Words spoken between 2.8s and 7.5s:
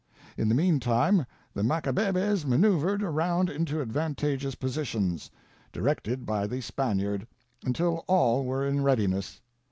around into advantageous positions, directed by the Span iard,